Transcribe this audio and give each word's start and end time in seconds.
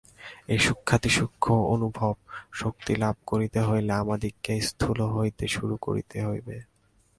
এই 0.47 0.59
সূক্ষ্মাতিসূক্ষ্ম 0.59 1.47
অনুভব-শক্তি 1.65 2.93
লাভ 2.95 3.15
করিতে 3.27 3.59
হইলে 3.61 3.91
আমাদিগকে 3.93 4.53
স্থূল 4.61 4.99
হইতে 5.15 5.45
শুরু 5.47 5.75
করিতে 5.81 6.17
হইবে। 6.25 6.55